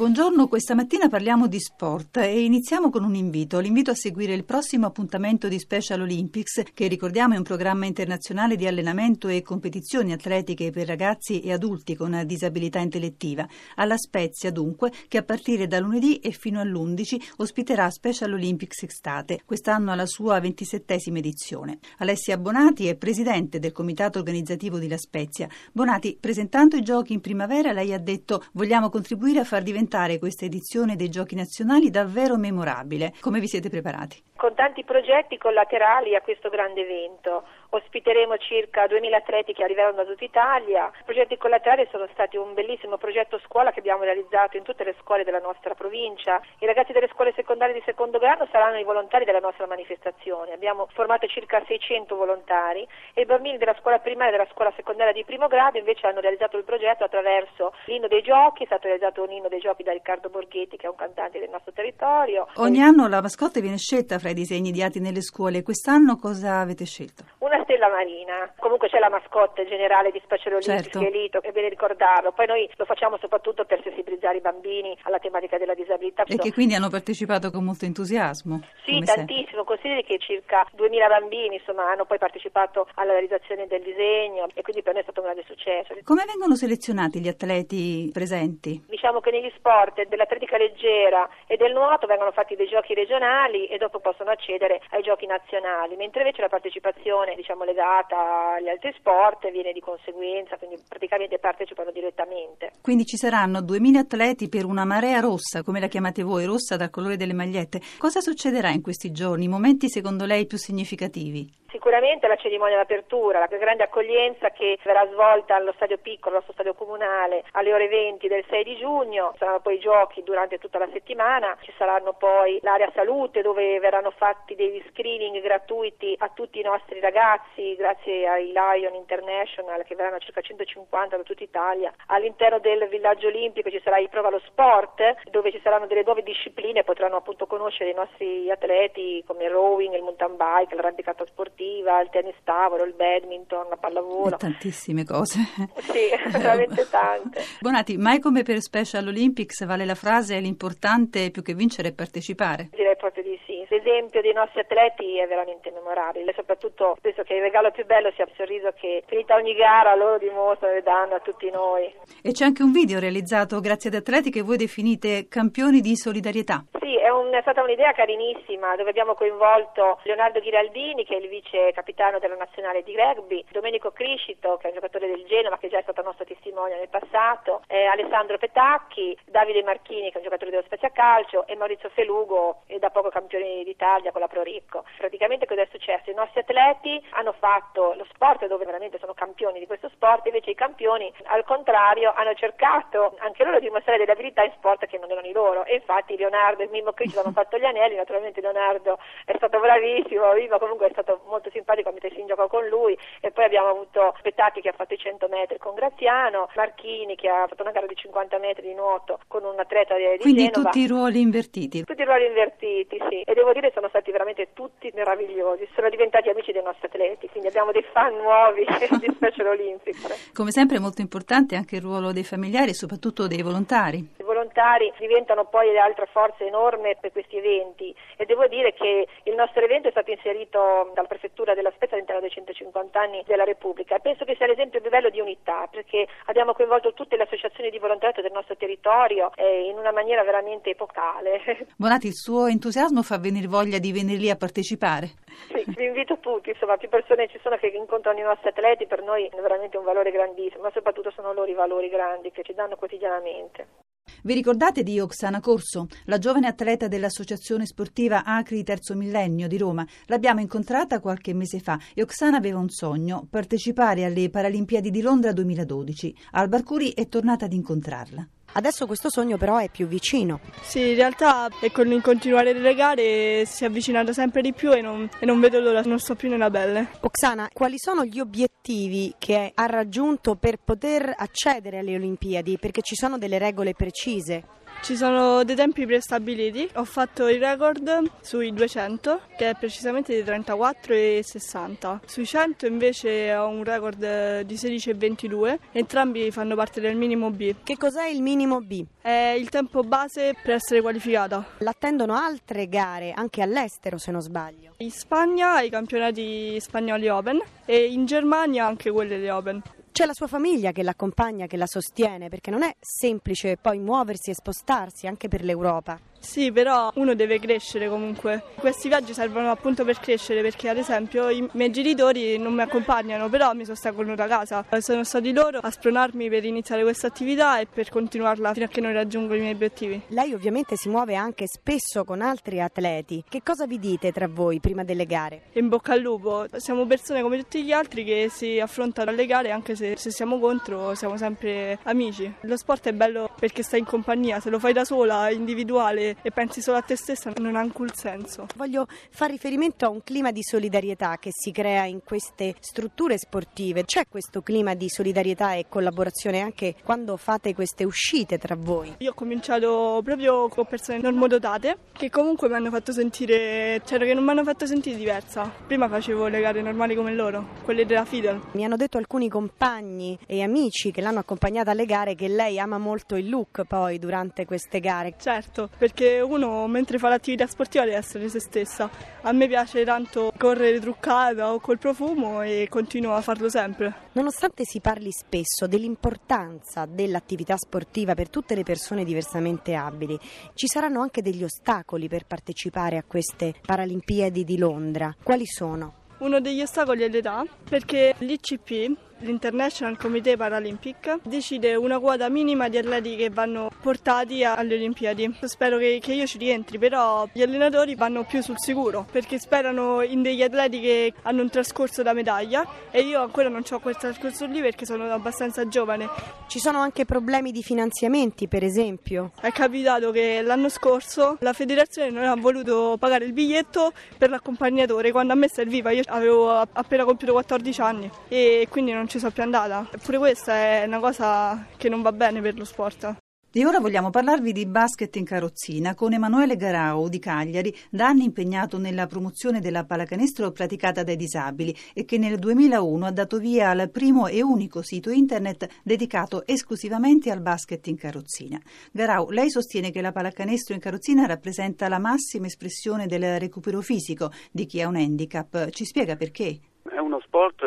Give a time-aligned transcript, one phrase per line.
[0.00, 4.46] Buongiorno, questa mattina parliamo di sport e iniziamo con un invito, l'invito a seguire il
[4.46, 10.12] prossimo appuntamento di Special Olympics, che ricordiamo è un programma internazionale di allenamento e competizioni
[10.12, 13.46] atletiche per ragazzi e adulti con disabilità intellettiva.
[13.74, 19.42] Alla Spezia, dunque, che a partire da lunedì e fino all'11 ospiterà Special Olympics Estate,
[19.44, 21.78] quest'anno alla sua ventisettesima edizione.
[21.98, 25.46] Alessia Bonati è presidente del comitato organizzativo di La Spezia.
[25.72, 30.20] Bonati, presentando i giochi in primavera, lei ha detto vogliamo contribuire a far diventare diventare
[30.20, 33.12] questa edizione dei Giochi Nazionali davvero memorabile.
[33.18, 34.22] Come vi siete preparati?
[34.40, 37.44] Con tanti progetti collaterali a questo grande evento.
[37.68, 40.90] Ospiteremo circa 2000 atleti che arriveranno da tutta Italia.
[40.98, 44.96] I progetti collaterali sono stati un bellissimo progetto scuola che abbiamo realizzato in tutte le
[44.98, 46.40] scuole della nostra provincia.
[46.60, 50.54] I ragazzi delle scuole secondarie di secondo grado saranno i volontari della nostra manifestazione.
[50.54, 55.12] Abbiamo formato circa 600 volontari e i bambini della scuola primaria e della scuola secondaria
[55.12, 59.22] di primo grado invece hanno realizzato il progetto attraverso l'inno dei giochi, è stato realizzato
[59.22, 62.48] un inno dei giochi da Riccardo Borghetti, che è un cantante del nostro territorio.
[62.54, 65.62] Ogni anno la mascotte viene scelta fra i disegni diati nelle scuole.
[65.62, 67.24] Quest'anno cosa avete scelto?
[67.38, 68.52] Una stella marina.
[68.58, 70.98] Comunque c'è la mascotte generale di Special Olympics, certo.
[71.00, 72.32] che è Lito, è bene ricordarlo.
[72.32, 76.24] Poi noi lo facciamo soprattutto per sensibilizzare i bambini alla tematica della disabilità.
[76.24, 78.60] E che quindi hanno partecipato con molto entusiasmo.
[78.84, 79.64] Sì, tantissimo.
[79.64, 84.82] Consideri che circa 2000 bambini insomma, hanno poi partecipato alla realizzazione del disegno e quindi
[84.82, 85.94] per noi è stato un grande successo.
[86.04, 88.84] Come vengono selezionati gli atleti presenti?
[88.86, 93.78] Diciamo che negli sport dell'atletica leggera e del nuoto vengono fatti dei giochi regionali e
[93.78, 99.50] dopo possono accedere ai giochi nazionali, mentre invece la partecipazione diciamo, legata agli altri sport
[99.50, 102.72] viene di conseguenza, quindi praticamente partecipano direttamente.
[102.82, 106.90] Quindi ci saranno 2000 atleti per una marea rossa, come la chiamate voi, rossa dal
[106.90, 107.80] colore delle magliette.
[107.98, 109.44] Cosa succederà in questi giorni?
[109.44, 111.58] I momenti secondo lei più significativi?
[111.70, 116.52] Sicuramente la cerimonia d'apertura, la grande accoglienza che verrà svolta allo stadio piccolo, al nostro
[116.52, 120.78] stadio comunale, alle ore 20 del 6 di giugno, saranno poi i giochi durante tutta
[120.78, 126.58] la settimana, ci saranno poi l'area salute dove verranno fatti degli screening gratuiti a tutti
[126.58, 131.92] i nostri ragazzi grazie ai Lion International che verranno circa 150 da tutta Italia.
[132.06, 136.24] All'interno del villaggio olimpico ci sarà il Prova lo Sport dove ci saranno delle nuove
[136.24, 141.58] discipline, potranno appunto conoscere i nostri atleti come il rowing, il mountain bike, l'arrampicata sportiva
[141.60, 144.34] sportiva, il tennis tavolo, il badminton, la pallavolo.
[144.34, 145.38] E tantissime cose.
[145.76, 147.42] Sì, veramente tante.
[147.60, 152.70] Bonati, mai come per Special Olympics vale la frase l'importante più che vincere è partecipare?
[152.72, 153.38] Direi proprio di
[153.70, 158.24] L'esempio dei nostri atleti è veramente memorabile, soprattutto penso che il regalo più bello sia
[158.24, 161.86] il sorriso che finita ogni gara loro dimostrano e danno a tutti noi.
[162.20, 166.64] E c'è anche un video realizzato grazie ad atleti che voi definite campioni di solidarietà.
[166.80, 171.28] Sì, è, un, è stata un'idea carinissima dove abbiamo coinvolto Leonardo Ghiraldini che è il
[171.28, 175.68] vice capitano della nazionale di rugby, Domenico Criscito che è un giocatore del Genova che
[175.68, 180.24] è già stato nostro testimone nel passato, eh, Alessandro Petacchi, Davide Marchini che è un
[180.24, 184.42] giocatore dello Spezia Calcio e Maurizio Felugo e da poco campione d'Italia con la Pro
[184.42, 184.84] Ricco.
[184.98, 186.10] Praticamente cosa è successo?
[186.10, 190.50] I nostri atleti hanno fatto lo sport dove veramente sono campioni di questo sport, invece
[190.50, 194.98] i campioni al contrario hanno cercato anche loro di dimostrare delle abilità in sport che
[194.98, 198.40] non erano i loro e infatti Leonardo e Mimmo Criscito hanno fatto gli anelli, naturalmente
[198.40, 202.66] Leonardo è stato bravissimo, Mimmo comunque è stato molto simpatico a mettersi in gioco con
[202.66, 207.16] lui e poi abbiamo avuto Petacchi che ha fatto i 100 metri con Graziano, Marchini
[207.16, 210.44] che ha fatto una gara di 50 metri di nuoto con un atleta di Quindi
[210.46, 210.70] Genova.
[210.70, 211.84] tutti i ruoli invertiti.
[211.84, 213.22] Tutti i ruoli invertiti, sì.
[213.22, 217.48] E devo dire sono stati veramente tutti meravigliosi, sono diventati amici dei nostri atleti, quindi
[217.48, 218.64] abbiamo dei fan nuovi
[219.00, 220.32] di Special Olympics.
[220.32, 224.19] Come sempre è molto importante anche il ruolo dei familiari e soprattutto dei volontari
[224.60, 229.64] volontari diventano poi l'altra forza enorme per questi eventi e devo dire che il nostro
[229.64, 234.00] evento è stato inserito dalla Prefettura della Spezia all'interno dei 150 anni della Repubblica e
[234.00, 237.78] penso che sia l'esempio più bello di unità perché abbiamo coinvolto tutte le associazioni di
[237.78, 241.40] volontariato del nostro territorio eh, in una maniera veramente epocale.
[241.76, 245.08] Bonati, il suo entusiasmo fa venire voglia di venire lì a partecipare?
[245.48, 249.02] Sì, vi invito tutti, insomma, più persone ci sono che incontrano i nostri atleti, per
[249.02, 252.52] noi è veramente un valore grandissimo, ma soprattutto sono loro i valori grandi che ci
[252.52, 253.89] danno quotidianamente.
[254.22, 259.86] Vi ricordate di Oksana Corso, la giovane atleta dell'Associazione Sportiva Acri Terzo Millennio di Roma?
[260.06, 265.32] L'abbiamo incontrata qualche mese fa e Oksana aveva un sogno, partecipare alle Paralimpiadi di Londra
[265.32, 266.14] 2012.
[266.32, 268.28] Al Barcuri è tornata ad incontrarla.
[268.52, 270.40] Adesso questo sogno però è più vicino.
[270.62, 274.72] Sì, in realtà è con il continuare le gare si è avvicinata sempre di più
[274.72, 276.88] e non, e non vedo l'ora, non sto più nella pelle.
[277.00, 282.58] Oksana, quali sono gli obiettivi che ha raggiunto per poter accedere alle Olimpiadi?
[282.58, 284.58] Perché ci sono delle regole precise.
[284.82, 286.68] Ci sono dei tempi prestabiliti.
[286.76, 292.00] Ho fatto il record sui 200, che è precisamente di 34 e 60.
[292.06, 295.58] Sui 100 invece ho un record di 16 e 22.
[295.72, 297.56] Entrambi fanno parte del minimo B.
[297.62, 298.84] Che cos'è il minimo B?
[299.00, 301.46] È il tempo base per essere qualificata.
[301.58, 304.74] L'attendono altre gare, anche all'estero se non sbaglio.
[304.78, 309.62] In Spagna i campionati spagnoli Open e in Germania anche quelli di Open.
[310.00, 314.30] C'è la sua famiglia che l'accompagna, che la sostiene, perché non è semplice poi muoversi
[314.30, 316.09] e spostarsi anche per l'Europa.
[316.20, 318.44] Sì, però uno deve crescere comunque.
[318.54, 323.28] Questi viaggi servono appunto per crescere perché ad esempio i miei genitori non mi accompagnano,
[323.28, 324.64] però mi sostengono da casa.
[324.78, 328.80] Sono stati loro a spronarmi per iniziare questa attività e per continuarla fino a che
[328.80, 330.00] non raggiungo i miei obiettivi.
[330.08, 333.24] Lei ovviamente si muove anche spesso con altri atleti.
[333.28, 335.44] Che cosa vi dite tra voi prima delle gare?
[335.54, 336.46] In bocca al lupo.
[336.56, 340.38] Siamo persone come tutti gli altri che si affrontano alle gare anche se, se siamo
[340.38, 342.32] contro siamo sempre amici.
[342.42, 346.30] Lo sport è bello perché stai in compagnia, se lo fai da sola, individuale e
[346.30, 348.46] pensi solo a te stessa non ha alcun senso.
[348.56, 353.84] Voglio fare riferimento a un clima di solidarietà che si crea in queste strutture sportive.
[353.84, 358.94] C'è questo clima di solidarietà e collaborazione anche quando fate queste uscite tra voi?
[358.98, 364.14] Io ho cominciato proprio con persone normodotate che comunque mi hanno fatto sentire, cioè che
[364.14, 365.50] non mi hanno fatto sentire diversa.
[365.66, 368.40] Prima facevo le gare normali come loro, quelle della Fidel.
[368.52, 372.78] Mi hanno detto alcuni compagni e amici che l'hanno accompagnata alle gare che lei ama
[372.78, 375.14] molto il look poi durante queste gare.
[375.18, 378.88] Certo, perché perché uno mentre fa l'attività sportiva deve essere se stessa.
[379.20, 383.94] A me piace tanto correre truccata o col profumo e continuo a farlo sempre.
[384.12, 390.18] Nonostante si parli spesso dell'importanza dell'attività sportiva per tutte le persone diversamente abili,
[390.54, 395.14] ci saranno anche degli ostacoli per partecipare a queste Paralimpiadi di Londra.
[395.22, 395.98] Quali sono?
[396.20, 402.78] Uno degli ostacoli è l'età, perché l'ICP l'International Committee Paralympic decide una quota minima di
[402.78, 405.36] atleti che vanno portati alle Olimpiadi.
[405.42, 410.02] Spero che, che, io ci rientri, però gli allenatori vanno più sul sicuro perché sperano
[410.02, 413.96] in degli atleti che hanno un trascorso da medaglia e io ancora non ho quel
[413.96, 416.08] trascorso lì perché sono abbastanza giovane.
[416.46, 419.32] Ci sono anche problemi di finanziamenti, per esempio.
[419.40, 425.10] È capitato che l'anno scorso la federazione non ha voluto pagare il biglietto per l'accompagnatore
[425.10, 425.90] quando a me serviva.
[425.90, 429.88] Io avevo appena compiuto 14 anni e quindi non ci sono più andata.
[429.90, 433.16] Eppure questa è una cosa che non va bene per lo sport.
[433.52, 438.22] E ora vogliamo parlarvi di basket in carrozzina con Emanuele Garau di Cagliari, da anni
[438.22, 443.70] impegnato nella promozione della pallacanestro praticata dai disabili e che nel 2001 ha dato via
[443.70, 448.60] al primo e unico sito internet dedicato esclusivamente al basket in carrozzina.
[448.92, 454.30] Garau, lei sostiene che la pallacanestro in carrozzina rappresenta la massima espressione del recupero fisico
[454.52, 455.70] di chi ha un handicap.
[455.70, 456.60] Ci spiega perché?
[456.84, 457.62] È uno sport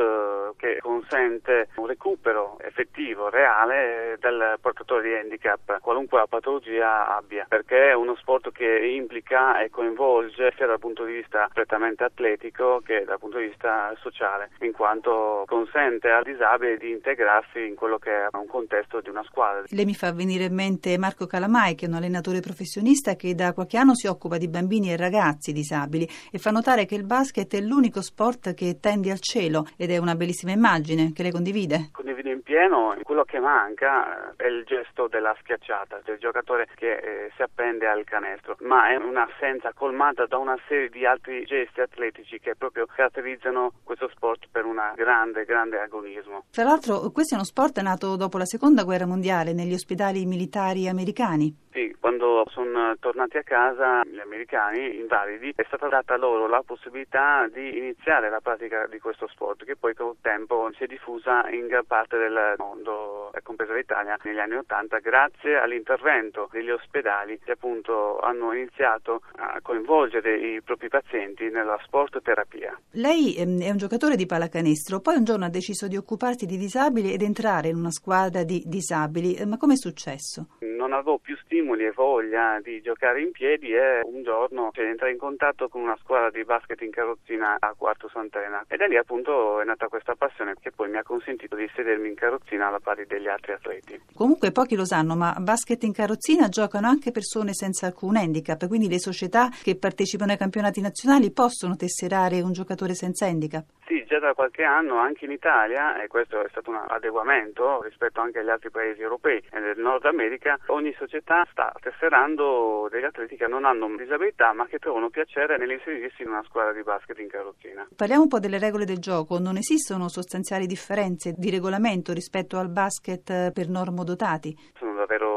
[0.64, 7.94] che consente un recupero effettivo, reale del portatore di handicap, qualunque patologia abbia, perché è
[7.94, 13.20] uno sport che implica e coinvolge sia dal punto di vista prettamente atletico che dal
[13.20, 18.28] punto di vista sociale, in quanto consente al disabile di integrarsi in quello che è
[18.32, 19.64] un contesto di una squadra.
[19.68, 23.52] Lei mi fa venire in mente Marco Calamai, che è un allenatore professionista che da
[23.52, 27.54] qualche anno si occupa di bambini e ragazzi disabili e fa notare che il basket
[27.54, 31.90] è l'unico sport che tende al cielo ed è una bellissima immagine che lei condivide.
[31.92, 36.94] Condivido in pieno, quello che manca eh, è il gesto della schiacciata, del giocatore che
[36.94, 41.82] eh, si appende al canestro, ma è un'assenza colmata da una serie di altri gesti
[41.82, 46.46] atletici che proprio caratterizzano questo sport per un grande, grande agonismo.
[46.52, 50.88] Tra l'altro questo è uno sport nato dopo la seconda guerra mondiale negli ospedali militari
[50.88, 51.63] americani.
[51.74, 57.48] Sì, quando sono tornati a casa gli americani invalidi è stata data loro la possibilità
[57.52, 61.66] di iniziare la pratica di questo sport che poi col tempo si è diffusa in
[61.66, 68.20] gran parte del mondo, compresa l'Italia, negli anni Ottanta grazie all'intervento degli ospedali che appunto
[68.20, 72.80] hanno iniziato a coinvolgere i propri pazienti nella sport terapia.
[72.92, 76.58] Lei ehm, è un giocatore di pallacanestro, poi un giorno ha deciso di occuparsi di
[76.58, 80.50] disabili ed entrare in una squadra di disabili, ma come è successo?
[80.60, 85.18] Non avevo più stimoli e voglia di giocare in piedi e un giorno entrai in
[85.18, 89.62] contatto con una squadra di basket in carrozzina a Quarto Sant'Elena e da lì appunto
[89.62, 93.06] è nata questa passione che poi mi ha consentito di sedermi in carrozzina alla pari
[93.06, 94.02] degli altri atleti.
[94.14, 98.90] Comunque pochi lo sanno, ma basket in carrozzina giocano anche persone senza alcun handicap, quindi
[98.90, 103.64] le società che partecipano ai campionati nazionali possono tesserare un giocatore senza handicap.
[103.86, 108.22] Sì, già da qualche anno anche in Italia, e questo è stato un adeguamento rispetto
[108.22, 113.36] anche agli altri paesi europei e del Nord America, ogni società sta tesserando degli atleti
[113.36, 117.28] che non hanno disabilità ma che trovano piacere nell'inserirsi in una squadra di basket in
[117.28, 117.88] carrozzina.
[117.96, 122.70] Parliamo un po' delle regole del gioco, non esistono sostanziali differenze di regolamento rispetto al
[122.70, 124.56] basket per normodotati?
[124.78, 125.33] Sono davvero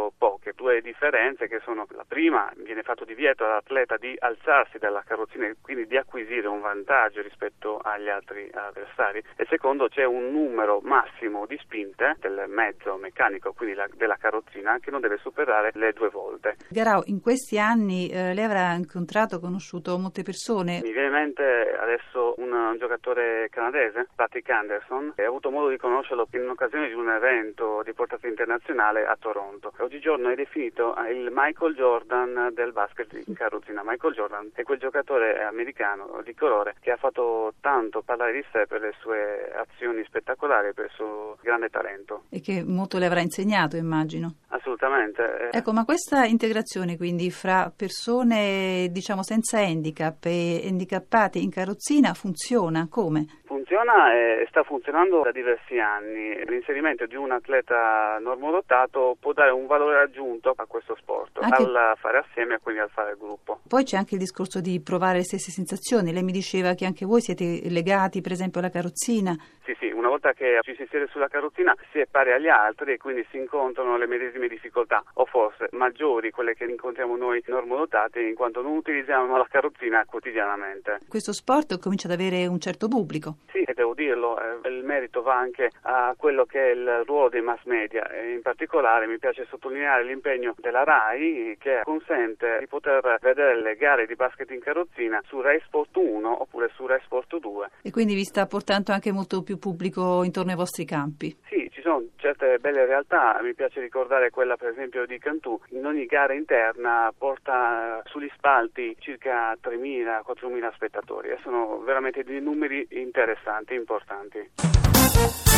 [0.67, 5.55] due differenze che sono la prima, viene fatto divieto all'atleta di alzarsi dalla carrozzina e
[5.63, 11.47] quindi di acquisire un vantaggio rispetto agli altri avversari e secondo c'è un numero massimo
[11.47, 16.09] di spinte del mezzo meccanico, quindi la, della carrozzina, che non deve superare le due
[16.09, 16.57] volte.
[16.69, 20.81] Garau, in questi anni eh, lei avrà incontrato, conosciuto molte persone.
[20.83, 25.69] Mi viene in mente adesso un, un giocatore canadese, Patrick Anderson, e ho avuto modo
[25.69, 29.73] di conoscerlo in occasione di un evento di portata internazionale a Toronto.
[29.79, 33.83] Oggigiorno è definito il Michael Jordan del basket in carrozzina.
[33.85, 38.67] Michael Jordan è quel giocatore americano di colore che ha fatto tanto parlare di sé
[38.67, 42.25] per le sue azioni spettacolari, per il suo grande talento.
[42.31, 44.35] E che molto le avrà insegnato, immagino.
[44.49, 45.51] Assolutamente.
[45.51, 52.89] Ecco, ma questa integrazione quindi fra persone diciamo senza handicap e handicappate in carrozzina funziona
[52.91, 53.27] come?
[53.45, 56.45] Funziona e sta funzionando da diversi anni.
[56.47, 61.63] L'inserimento di un atleta normodotato può dare un valore aggiunto a questo sport, anche...
[61.63, 63.61] al fare assieme e quindi al fare gruppo.
[63.67, 66.13] Poi c'è anche il discorso di provare le stesse sensazioni.
[66.13, 69.37] Lei mi diceva che anche voi siete legati, per esempio, alla carrozzina.
[69.65, 72.93] Sì, sì, una volta che ci si siede sulla carrozzina si è pari agli altri
[72.93, 78.21] e quindi si incontrano le medesime difficoltà, o forse maggiori quelle che incontriamo noi normodotati,
[78.21, 81.01] in quanto non utilizziamo la carrozzina quotidianamente.
[81.09, 83.39] Questo sport comincia ad avere un certo pubblico.
[83.51, 87.31] Sì, e devo dirlo, eh, il merito va anche a quello che è il ruolo
[87.31, 92.67] dei mass media e in particolare mi piace sottolineare l'impegno della RAI che consente di
[92.67, 97.01] poter vedere le gare di basket in carrozzina su Rai Sport 1 oppure su Rai
[97.05, 97.69] Sport 2.
[97.83, 99.86] E quindi vi sta portando anche molto più pubblico
[100.25, 101.37] intorno ai vostri campi?
[101.49, 105.87] Sì, ci sono certe belle realtà, mi piace ricordare quella per esempio di Cantù, in
[105.87, 113.75] ogni gara interna porta sugli spalti circa 3.000-4.000 spettatori e sono veramente dei numeri interessanti,
[113.75, 115.56] importanti.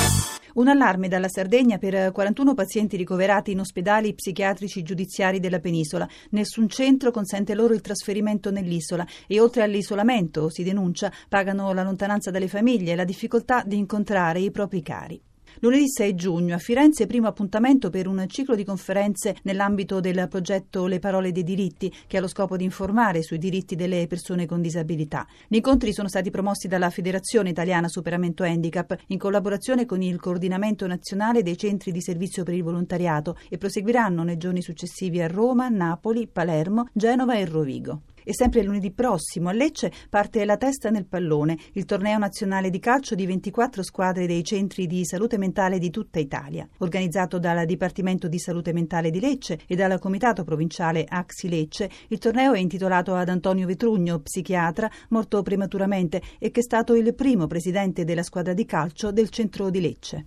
[0.55, 6.09] Un allarme dalla Sardegna per 41 pazienti ricoverati in ospedali psichiatrici giudiziari della penisola.
[6.31, 12.31] Nessun centro consente loro il trasferimento nell'isola e oltre all'isolamento, si denuncia, pagano la lontananza
[12.31, 15.27] dalle famiglie e la difficoltà di incontrare i propri cari.
[15.61, 20.87] Lunedì 6 giugno a Firenze primo appuntamento per un ciclo di conferenze nell'ambito del progetto
[20.87, 24.61] Le parole dei diritti che ha lo scopo di informare sui diritti delle persone con
[24.61, 25.26] disabilità.
[25.47, 30.87] Gli incontri sono stati promossi dalla Federazione Italiana Superamento Handicap in collaborazione con il Coordinamento
[30.87, 35.69] Nazionale dei Centri di Servizio per il Volontariato e proseguiranno nei giorni successivi a Roma,
[35.69, 38.02] Napoli, Palermo, Genova e Rovigo.
[38.28, 42.78] E sempre lunedì prossimo a Lecce parte la testa nel pallone, il torneo nazionale di
[42.78, 46.68] calcio di 24 squadre dei centri di salute mentale di tutta Italia.
[46.80, 52.18] Organizzato dal Dipartimento di Salute Mentale di Lecce e dal Comitato Provinciale Axi Lecce, il
[52.18, 57.47] torneo è intitolato ad Antonio Vetrugno, psichiatra, morto prematuramente e che è stato il primo
[57.47, 60.26] presidente della squadra di calcio del centro di Lecce.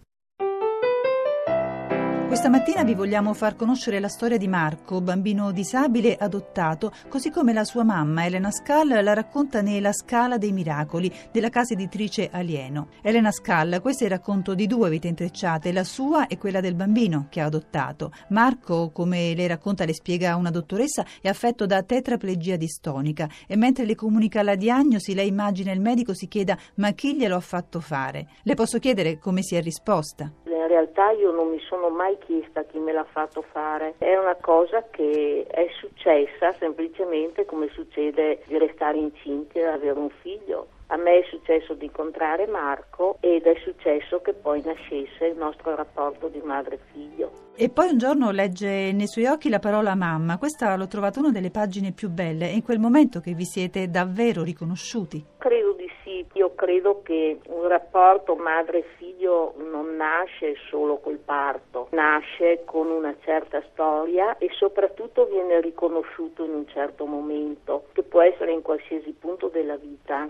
[2.31, 7.51] Questa mattina vi vogliamo far conoscere la storia di Marco, bambino disabile adottato, così come
[7.51, 12.87] la sua mamma Elena Scal la racconta nella Scala dei Miracoli della casa editrice Alieno.
[13.01, 16.73] Elena Scal, questo è il racconto di due vite intrecciate, la sua e quella del
[16.73, 18.13] bambino che ha adottato.
[18.29, 23.83] Marco, come lei racconta, le spiega una dottoressa, è affetto da tetraplegia distonica e mentre
[23.83, 27.81] le comunica la diagnosi, lei immagina il medico si chieda ma chi glielo ha fatto
[27.81, 28.29] fare?
[28.43, 30.31] Le posso chiedere come si è risposta?
[30.71, 34.83] Realtà io non mi sono mai chiesta chi me l'ha fatto fare, è una cosa
[34.89, 40.67] che è successa semplicemente come succede di restare incinti e avere un figlio.
[40.87, 45.73] A me è successo di incontrare Marco ed è successo che poi nascesse il nostro
[45.73, 47.31] rapporto di madre-figlio.
[47.55, 50.37] E poi un giorno legge nei suoi occhi la parola mamma.
[50.37, 52.49] Questa l'ho trovata una delle pagine più belle.
[52.49, 55.23] È in quel momento che vi siete davvero riconosciuti?
[55.37, 56.00] Credo di sì.
[56.33, 63.61] Io credo che un rapporto madre-figlio non nasce solo col parto, nasce con una certa
[63.71, 69.47] storia e soprattutto viene riconosciuto in un certo momento, che può essere in qualsiasi punto
[69.47, 70.27] della vita.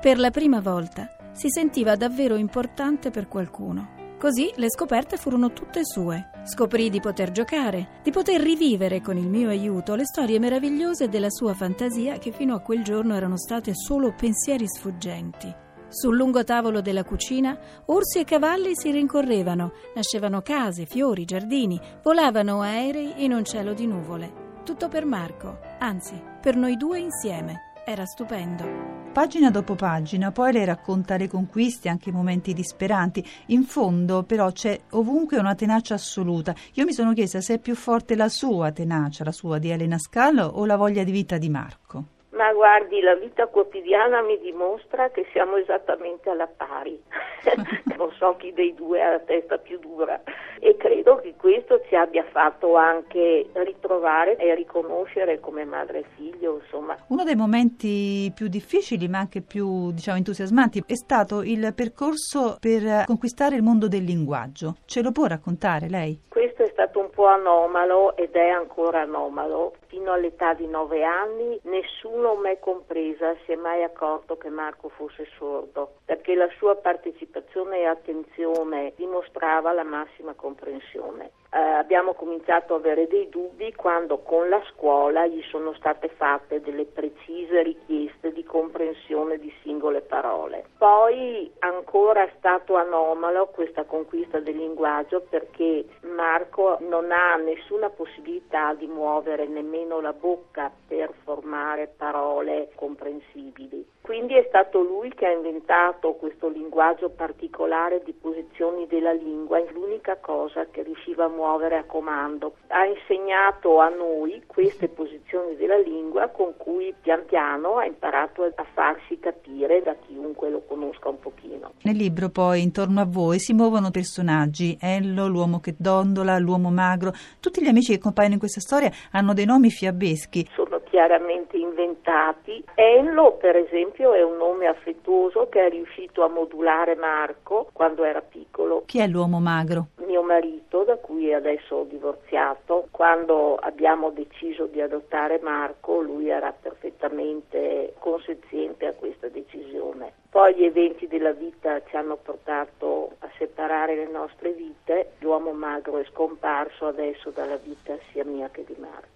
[0.00, 4.05] Per la prima volta si sentiva davvero importante per qualcuno.
[4.18, 6.30] Così le scoperte furono tutte sue.
[6.44, 11.28] Scoprì di poter giocare, di poter rivivere con il mio aiuto le storie meravigliose della
[11.28, 15.54] sua fantasia che fino a quel giorno erano state solo pensieri sfuggenti.
[15.88, 22.62] Sul lungo tavolo della cucina, orsi e cavalli si rincorrevano, nascevano case, fiori, giardini, volavano
[22.62, 24.44] aerei in un cielo di nuvole.
[24.64, 27.74] Tutto per Marco, anzi, per noi due insieme.
[27.84, 28.95] Era stupendo.
[29.16, 33.26] Pagina dopo pagina, poi le racconta le conquiste, anche i momenti disperanti.
[33.46, 36.54] In fondo, però, c'è ovunque una tenacia assoluta.
[36.74, 39.96] Io mi sono chiesta se è più forte la sua tenacia, la sua di Elena
[39.96, 45.08] Scalo, o la voglia di vita di Marco Ma guardi, la vita quotidiana mi dimostra
[45.10, 47.02] che siamo esattamente alla pari.
[47.96, 50.20] non so chi dei due ha la testa più dura
[50.60, 56.60] e credo che questo ci abbia fatto anche ritrovare e riconoscere come madre e figlio,
[56.62, 56.96] insomma.
[57.08, 63.04] Uno dei momenti più difficili ma anche più, diciamo, entusiasmanti è stato il percorso per
[63.06, 64.76] conquistare il mondo del linguaggio.
[64.84, 66.20] Ce lo può raccontare lei?
[66.28, 69.74] Questo è stato un po' anomalo ed è ancora anomalo.
[69.86, 75.26] Fino all'età di nove anni nessuno, me compresa, si è mai accorto che Marco fosse
[75.38, 81.30] sordo, perché la sua partecipazione e attenzione dimostrava la massima comprensione.
[81.52, 86.60] Eh, abbiamo cominciato ad avere dei dubbi quando con la scuola gli sono state fatte
[86.60, 90.64] delle precise richieste di comprensione di singole parole.
[90.76, 98.74] Poi ancora è stato anomalo questa conquista del linguaggio perché Marco non ha nessuna possibilità
[98.74, 103.94] di muovere nemmeno la bocca per formare parole comprensibili.
[104.06, 110.16] Quindi è stato lui che ha inventato questo linguaggio particolare di posizioni della lingua, l'unica
[110.18, 112.54] cosa che riusciva a muovere a comando.
[112.68, 118.66] Ha insegnato a noi queste posizioni della lingua con cui pian piano ha imparato a
[118.74, 121.72] farsi capire da chiunque lo conosca un pochino.
[121.82, 127.10] Nel libro poi intorno a voi si muovono personaggi, Ello, l'uomo che dondola, l'uomo magro,
[127.40, 130.48] tutti gli amici che compaiono in questa storia hanno dei nomi fiabeschi.
[130.54, 130.65] Sono
[130.96, 132.64] chiaramente inventati.
[132.74, 138.22] Ello, per esempio, è un nome affettuoso che è riuscito a modulare Marco quando era
[138.22, 138.84] piccolo.
[138.86, 139.88] Chi è l'uomo magro?
[140.06, 146.50] Mio marito, da cui adesso ho divorziato, quando abbiamo deciso di adottare Marco, lui era
[146.58, 150.14] perfettamente consenziente a questa decisione.
[150.30, 155.12] Poi gli eventi della vita ci hanno portato a separare le nostre vite.
[155.18, 159.15] L'uomo magro è scomparso adesso dalla vita sia mia che di Marco.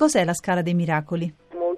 [0.00, 1.30] Cos'è la scala dei miracoli?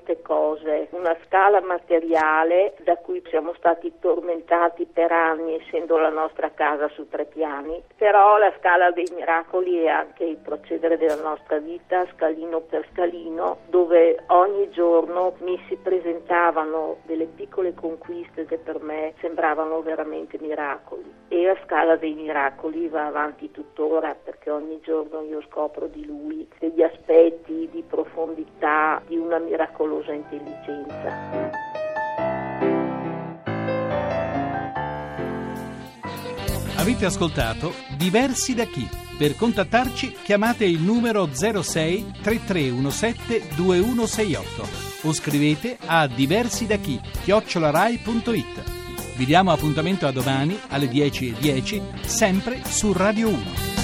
[0.03, 6.51] Molte cose, una scala materiale da cui siamo stati tormentati per anni essendo la nostra
[6.51, 11.59] casa su tre piani, però la scala dei miracoli è anche il procedere della nostra
[11.59, 18.81] vita scalino per scalino dove ogni giorno mi si presentavano delle piccole conquiste che per
[18.81, 21.21] me sembravano veramente miracoli.
[21.29, 26.49] E la scala dei miracoli va avanti tuttora perché ogni giorno io scopro di lui
[26.59, 31.51] degli aspetti di profondità, di una miracolosa intelligenza.
[36.77, 38.89] Avete ascoltato Diversi da chi?
[39.17, 49.17] Per contattarci chiamate il numero 06 3317 2168 o scrivete a diversi da chi chiocciolarai.it.
[49.17, 53.82] Vi diamo appuntamento a domani alle 10.10 sempre su Radio 1.